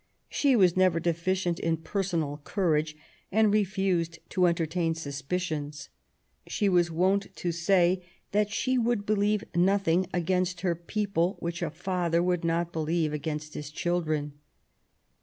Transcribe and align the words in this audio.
She 0.29 0.55
was 0.55 0.75
never 0.75 0.99
deficient 0.99 1.59
in 1.59 1.77
personal 1.77 2.41
courage, 2.43 2.95
and 3.31 3.53
refused 3.53 4.17
to 4.31 4.47
enter 4.47 4.65
tain 4.65 4.95
suspicions. 4.95 5.89
She 6.47 6.67
was 6.67 6.89
wont 6.89 7.27
to 7.35 7.51
say 7.51 8.03
that 8.31 8.49
she 8.49 8.79
would 8.79 9.05
believe 9.05 9.43
nothing 9.53 10.07
against 10.11 10.61
her 10.61 10.73
people 10.73 11.35
which 11.37 11.61
a 11.61 11.69
father 11.69 12.23
would 12.23 12.43
not 12.43 12.73
believe 12.73 13.13
against 13.13 13.53
his 13.53 13.69
children. 13.69 14.33